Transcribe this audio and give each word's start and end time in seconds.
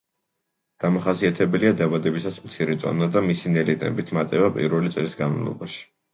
დამახასიათებელია 0.85 1.71
დაბადებისას 1.81 2.39
მცირე 2.47 2.79
წონა 2.85 3.11
და 3.17 3.23
მისი 3.27 3.53
ნელი 3.59 3.77
ტემპით 3.85 4.11
მატება 4.19 4.51
პირველი 4.59 4.95
წლის 4.99 5.17
განმავლობაში. 5.23 5.81